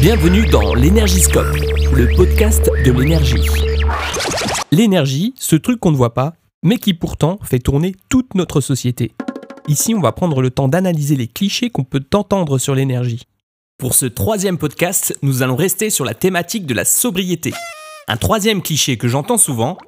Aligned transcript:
Bienvenue 0.00 0.44
dans 0.46 0.74
l'Énergiscope, 0.74 1.54
le 1.94 2.12
podcast 2.16 2.68
de 2.84 2.90
l'énergie. 2.90 3.46
L'énergie, 4.72 5.34
ce 5.36 5.54
truc 5.54 5.78
qu'on 5.78 5.92
ne 5.92 5.96
voit 5.96 6.14
pas, 6.14 6.34
mais 6.64 6.78
qui 6.78 6.94
pourtant 6.94 7.38
fait 7.44 7.60
tourner 7.60 7.94
toute 8.08 8.34
notre 8.34 8.60
société. 8.60 9.12
Ici, 9.68 9.94
on 9.94 10.00
va 10.00 10.10
prendre 10.10 10.42
le 10.42 10.50
temps 10.50 10.66
d'analyser 10.66 11.14
les 11.14 11.28
clichés 11.28 11.70
qu'on 11.70 11.84
peut 11.84 12.02
entendre 12.12 12.58
sur 12.58 12.74
l'énergie. 12.74 13.22
Pour 13.78 13.94
ce 13.94 14.06
troisième 14.06 14.58
podcast, 14.58 15.16
nous 15.22 15.42
allons 15.42 15.56
rester 15.56 15.90
sur 15.90 16.04
la 16.04 16.14
thématique 16.14 16.66
de 16.66 16.74
la 16.74 16.84
sobriété. 16.84 17.52
Un 18.08 18.16
troisième 18.16 18.62
cliché 18.62 18.96
que 18.96 19.06
j'entends 19.06 19.38
souvent, 19.38 19.78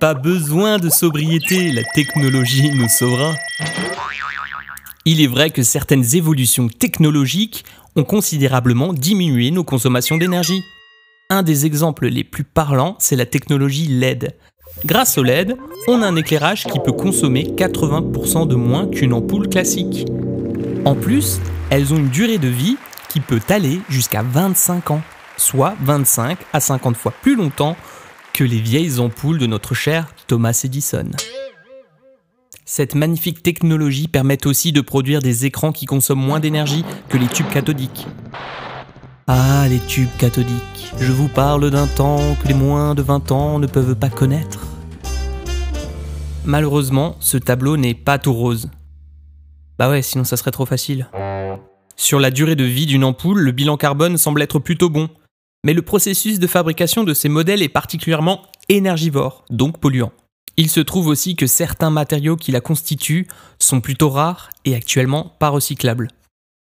pas 0.00 0.14
besoin 0.14 0.78
de 0.78 0.88
sobriété, 0.88 1.72
la 1.72 1.84
technologie 1.94 2.70
nous 2.70 2.88
sauvera. 2.88 3.34
Il 5.04 5.20
est 5.20 5.26
vrai 5.26 5.50
que 5.50 5.62
certaines 5.62 6.16
évolutions 6.16 6.68
technologiques 6.68 7.64
ont 7.96 8.04
considérablement 8.04 8.92
diminué 8.92 9.50
nos 9.50 9.64
consommations 9.64 10.18
d'énergie. 10.18 10.62
Un 11.30 11.42
des 11.42 11.66
exemples 11.66 12.06
les 12.06 12.24
plus 12.24 12.44
parlants, 12.44 12.96
c'est 12.98 13.16
la 13.16 13.26
technologie 13.26 13.88
LED. 13.88 14.36
Grâce 14.84 15.16
au 15.18 15.22
LED, 15.22 15.56
on 15.88 16.02
a 16.02 16.06
un 16.06 16.16
éclairage 16.16 16.64
qui 16.64 16.78
peut 16.78 16.92
consommer 16.92 17.44
80% 17.44 18.46
de 18.46 18.54
moins 18.54 18.86
qu'une 18.86 19.14
ampoule 19.14 19.48
classique. 19.48 20.06
En 20.84 20.94
plus, 20.94 21.40
elles 21.70 21.92
ont 21.92 21.96
une 21.96 22.10
durée 22.10 22.38
de 22.38 22.48
vie 22.48 22.76
qui 23.08 23.20
peut 23.20 23.40
aller 23.48 23.80
jusqu'à 23.88 24.22
25 24.22 24.90
ans, 24.90 25.02
soit 25.36 25.74
25 25.82 26.38
à 26.52 26.60
50 26.60 26.96
fois 26.96 27.12
plus 27.22 27.34
longtemps 27.34 27.76
que 28.34 28.44
les 28.44 28.60
vieilles 28.60 29.00
ampoules 29.00 29.38
de 29.38 29.46
notre 29.46 29.74
cher 29.74 30.06
Thomas 30.26 30.60
Edison. 30.62 31.08
Cette 32.68 32.96
magnifique 32.96 33.44
technologie 33.44 34.08
permet 34.08 34.44
aussi 34.44 34.72
de 34.72 34.80
produire 34.80 35.22
des 35.22 35.46
écrans 35.46 35.70
qui 35.70 35.86
consomment 35.86 36.26
moins 36.26 36.40
d'énergie 36.40 36.84
que 37.08 37.16
les 37.16 37.28
tubes 37.28 37.48
cathodiques. 37.48 38.08
Ah, 39.28 39.66
les 39.68 39.78
tubes 39.78 40.10
cathodiques, 40.18 40.92
je 40.98 41.12
vous 41.12 41.28
parle 41.28 41.70
d'un 41.70 41.86
temps 41.86 42.34
que 42.42 42.48
les 42.48 42.54
moins 42.54 42.96
de 42.96 43.02
20 43.02 43.30
ans 43.30 43.60
ne 43.60 43.68
peuvent 43.68 43.94
pas 43.94 44.08
connaître. 44.08 44.66
Malheureusement, 46.44 47.14
ce 47.20 47.36
tableau 47.36 47.76
n'est 47.76 47.94
pas 47.94 48.18
tout 48.18 48.32
rose. 48.32 48.68
Bah 49.78 49.88
ouais, 49.88 50.02
sinon 50.02 50.24
ça 50.24 50.36
serait 50.36 50.50
trop 50.50 50.66
facile. 50.66 51.08
Sur 51.94 52.18
la 52.18 52.32
durée 52.32 52.56
de 52.56 52.64
vie 52.64 52.86
d'une 52.86 53.04
ampoule, 53.04 53.38
le 53.38 53.52
bilan 53.52 53.76
carbone 53.76 54.18
semble 54.18 54.42
être 54.42 54.58
plutôt 54.58 54.90
bon, 54.90 55.08
mais 55.64 55.72
le 55.72 55.82
processus 55.82 56.40
de 56.40 56.46
fabrication 56.48 57.04
de 57.04 57.14
ces 57.14 57.28
modèles 57.28 57.62
est 57.62 57.68
particulièrement 57.68 58.42
énergivore, 58.68 59.44
donc 59.50 59.78
polluant. 59.78 60.10
Il 60.56 60.70
se 60.70 60.80
trouve 60.80 61.06
aussi 61.08 61.36
que 61.36 61.46
certains 61.46 61.90
matériaux 61.90 62.36
qui 62.36 62.50
la 62.50 62.60
constituent 62.60 63.28
sont 63.58 63.80
plutôt 63.80 64.08
rares 64.08 64.50
et 64.64 64.74
actuellement 64.74 65.34
pas 65.38 65.50
recyclables. 65.50 66.08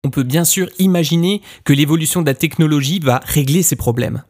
On 0.04 0.10
peut 0.10 0.24
bien 0.24 0.46
sûr 0.46 0.70
imaginer 0.80 1.42
que 1.64 1.74
l'évolution 1.74 2.22
de 2.22 2.28
la 2.28 2.34
technologie 2.34 3.00
va 3.00 3.22
régler 3.24 3.62
ces 3.62 3.76
problèmes. 3.76 4.24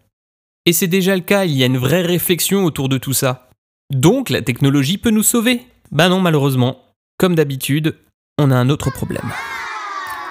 Et 0.66 0.73
c'est 0.73 0.88
déjà 0.88 1.16
le 1.16 1.22
cas, 1.22 1.45
il 1.45 1.53
y 1.53 1.64
a 1.64 1.68
une 1.68 1.78
vraie 1.78 2.02
réflexion 2.02 2.66
autour 2.66 2.90
de 2.90 2.98
tout 2.98 3.14
ça. 3.14 3.50
Donc 3.90 4.30
la 4.30 4.42
technologie 4.42 4.98
peut 4.98 5.12
nous 5.12 5.23
sauver? 5.23 5.62
Ben 5.92 6.09
non 6.09 6.20
malheureusement. 6.20 6.84
Comme 7.18 7.36
d'habitude, 7.36 7.95
on 8.38 8.52
a 8.52 8.56
un 8.56 8.70
autre 8.70 8.92
problème. 8.92 9.31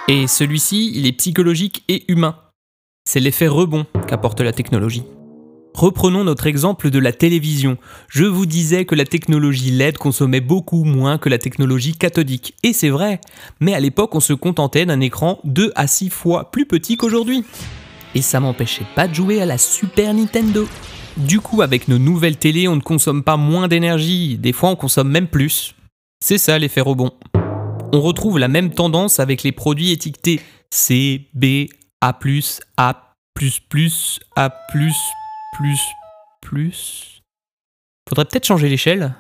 Et 0.09 0.27
celui-ci, 0.27 0.93
il 0.95 1.07
est 1.07 1.13
psychologique 1.13 1.85
et 1.89 2.05
humain. 2.13 2.37
C'est 3.09 3.21
l'effet 3.21 3.49
rebond 3.49 3.87
qu'apporte 4.07 4.41
la 4.41 4.53
technologie. 4.53 5.05
Reprenons 5.77 6.25
notre 6.25 6.47
exemple 6.47 6.89
de 6.89 6.99
la 6.99 7.13
télévision. 7.13 7.77
Je 8.09 8.25
vous 8.25 8.47
disais 8.47 8.87
que 8.87 8.95
la 8.95 9.05
technologie 9.05 9.71
LED 9.71 9.99
consommait 9.99 10.41
beaucoup 10.41 10.85
moins 10.85 11.19
que 11.19 11.29
la 11.29 11.37
technologie 11.37 11.93
cathodique. 11.93 12.55
Et 12.63 12.73
c'est 12.73 12.89
vrai. 12.89 13.21
Mais 13.61 13.75
à 13.75 13.81
l'époque, 13.81 14.15
on 14.15 14.21
se 14.21 14.33
contentait 14.33 14.87
d'un 14.87 15.01
écran 15.01 15.39
2 15.45 15.73
à 15.75 15.87
6 15.87 16.09
fois 16.09 16.51
plus 16.51 16.65
petit 16.65 16.97
qu'aujourd'hui. 16.97 17.45
Et 18.15 18.23
ça 18.23 18.41
m'empêchait 18.41 18.87
pas 18.95 19.07
de 19.07 19.15
jouer 19.15 19.43
à 19.43 19.45
la 19.45 19.59
Super 19.59 20.15
Nintendo. 20.15 20.67
Du 21.19 21.41
coup, 21.41 21.61
avec 21.61 21.89
nos 21.89 21.99
nouvelles 21.99 22.39
télés, 22.39 22.69
on 22.69 22.77
ne 22.77 22.81
consomme 22.81 23.23
pas 23.23 23.37
moins 23.37 23.69
d'énergie, 23.69 24.39
des 24.39 24.55
fois 24.55 24.71
on 24.71 24.77
consomme 24.77 25.11
même 25.11 25.29
plus. 25.29 25.75
C'est 26.25 26.39
ça 26.39 26.59
l'effet 26.59 26.81
rebond. 26.81 27.11
On 27.93 28.01
retrouve 28.01 28.39
la 28.39 28.49
même 28.49 28.71
tendance 28.71 29.21
avec 29.21 29.43
les 29.43 29.53
produits 29.53 29.93
étiquetés 29.93 30.41
C, 30.71 31.29
B, 31.35 31.67
A+, 32.01 32.19
A++, 32.79 33.13
A++, 34.37 34.51
plus, 35.57 35.81
plus. 36.43 37.23
Faudrait 38.09 38.27
peut-être 38.27 38.47
changer 38.47 38.69
l'échelle. 38.69 39.15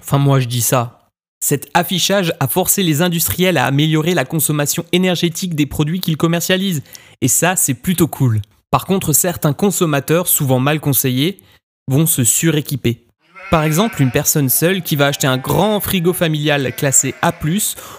Enfin, 0.00 0.18
moi 0.18 0.40
je 0.40 0.46
dis 0.46 0.60
ça. 0.60 1.08
Cet 1.40 1.68
affichage 1.74 2.32
a 2.40 2.48
forcé 2.48 2.82
les 2.82 3.02
industriels 3.02 3.56
à 3.56 3.66
améliorer 3.66 4.14
la 4.14 4.24
consommation 4.24 4.84
énergétique 4.92 5.54
des 5.54 5.66
produits 5.66 6.00
qu'ils 6.00 6.16
commercialisent. 6.16 6.82
Et 7.20 7.28
ça, 7.28 7.54
c'est 7.54 7.74
plutôt 7.74 8.08
cool. 8.08 8.40
Par 8.70 8.86
contre, 8.86 9.12
certains 9.12 9.52
consommateurs, 9.52 10.26
souvent 10.26 10.58
mal 10.58 10.80
conseillés, 10.80 11.38
vont 11.86 12.06
se 12.06 12.24
suréquiper. 12.24 13.06
Par 13.50 13.62
exemple, 13.62 14.02
une 14.02 14.10
personne 14.10 14.48
seule 14.48 14.82
qui 14.82 14.96
va 14.96 15.06
acheter 15.06 15.26
un 15.26 15.36
grand 15.36 15.78
frigo 15.80 16.12
familial 16.12 16.74
classé 16.74 17.14
A+, 17.22 17.32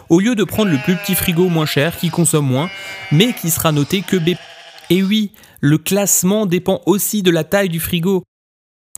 au 0.10 0.20
lieu 0.20 0.36
de 0.36 0.44
prendre 0.44 0.72
le 0.72 0.80
plus 0.80 0.96
petit 0.96 1.16
frigo 1.16 1.48
moins 1.48 1.68
cher 1.68 1.98
qui 1.98 2.10
consomme 2.10 2.48
moins, 2.48 2.70
mais 3.12 3.34
qui 3.34 3.50
sera 3.50 3.72
noté 3.72 4.02
que 4.02 4.18
B. 4.18 4.36
Et 4.90 5.02
oui, 5.02 5.32
le 5.62 5.78
classement 5.78 6.46
dépend 6.46 6.82
aussi 6.86 7.24
de 7.24 7.32
la 7.32 7.44
taille 7.44 7.70
du 7.70 7.80
frigo. 7.80 8.24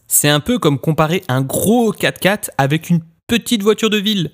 C'est 0.07 0.29
un 0.29 0.39
peu 0.39 0.59
comme 0.59 0.79
comparer 0.79 1.23
un 1.27 1.41
gros 1.41 1.93
4x4 1.93 2.49
avec 2.57 2.89
une 2.89 3.01
petite 3.27 3.63
voiture 3.63 3.89
de 3.89 3.97
ville. 3.97 4.31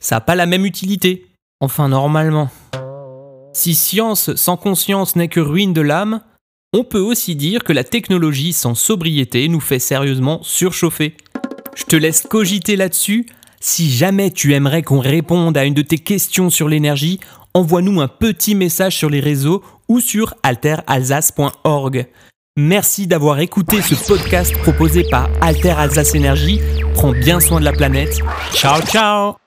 Ça 0.00 0.16
n'a 0.16 0.20
pas 0.20 0.34
la 0.34 0.46
même 0.46 0.66
utilité. 0.66 1.26
Enfin, 1.60 1.88
normalement. 1.88 2.50
Si 3.52 3.74
science 3.74 4.34
sans 4.34 4.56
conscience 4.56 5.16
n'est 5.16 5.28
que 5.28 5.40
ruine 5.40 5.74
de 5.74 5.82
l'âme, 5.82 6.22
on 6.72 6.84
peut 6.84 7.00
aussi 7.00 7.36
dire 7.36 7.64
que 7.64 7.72
la 7.72 7.84
technologie 7.84 8.54
sans 8.54 8.74
sobriété 8.74 9.48
nous 9.48 9.60
fait 9.60 9.78
sérieusement 9.78 10.40
surchauffer. 10.42 11.16
Je 11.76 11.84
te 11.84 11.96
laisse 11.96 12.22
cogiter 12.22 12.76
là-dessus. 12.76 13.26
Si 13.60 13.90
jamais 13.90 14.30
tu 14.30 14.54
aimerais 14.54 14.82
qu'on 14.82 14.98
réponde 14.98 15.56
à 15.56 15.64
une 15.64 15.74
de 15.74 15.82
tes 15.82 15.98
questions 15.98 16.50
sur 16.50 16.68
l'énergie, 16.68 17.20
envoie-nous 17.54 18.00
un 18.00 18.08
petit 18.08 18.54
message 18.54 18.96
sur 18.96 19.10
les 19.10 19.20
réseaux 19.20 19.62
ou 19.92 20.00
sur 20.00 20.34
alteralsace.org. 20.42 22.06
Merci 22.56 23.06
d'avoir 23.06 23.40
écouté 23.40 23.80
ce 23.80 23.94
podcast 24.06 24.56
proposé 24.58 25.04
par 25.10 25.28
Alter 25.40 25.70
Alsace 25.70 26.14
Énergie. 26.14 26.60
Prends 26.94 27.12
bien 27.12 27.40
soin 27.40 27.60
de 27.60 27.64
la 27.64 27.72
planète. 27.72 28.18
Ciao 28.52 28.80
ciao 28.82 29.41